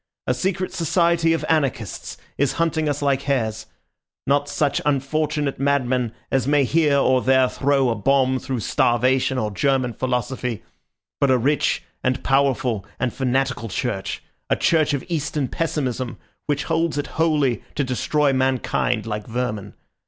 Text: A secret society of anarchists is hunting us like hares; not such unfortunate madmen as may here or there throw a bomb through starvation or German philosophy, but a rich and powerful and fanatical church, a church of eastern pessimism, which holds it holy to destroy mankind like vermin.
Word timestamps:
A 0.25 0.33
secret 0.33 0.73
society 0.73 1.31
of 1.31 1.45
anarchists 1.47 2.17
is 2.35 2.53
hunting 2.53 2.89
us 2.89 3.03
like 3.03 3.21
hares; 3.21 3.67
not 4.25 4.49
such 4.49 4.81
unfortunate 4.83 5.59
madmen 5.59 6.11
as 6.31 6.47
may 6.47 6.63
here 6.63 6.97
or 6.97 7.21
there 7.21 7.47
throw 7.47 7.87
a 7.89 7.93
bomb 7.93 8.39
through 8.39 8.61
starvation 8.61 9.37
or 9.37 9.51
German 9.51 9.93
philosophy, 9.93 10.63
but 11.19 11.29
a 11.29 11.37
rich 11.37 11.83
and 12.03 12.23
powerful 12.23 12.83
and 12.99 13.13
fanatical 13.13 13.69
church, 13.69 14.23
a 14.49 14.55
church 14.55 14.95
of 14.95 15.03
eastern 15.07 15.47
pessimism, 15.47 16.17
which 16.47 16.63
holds 16.63 16.97
it 16.97 17.05
holy 17.21 17.61
to 17.75 17.83
destroy 17.83 18.33
mankind 18.33 19.05
like 19.05 19.27
vermin. 19.27 19.75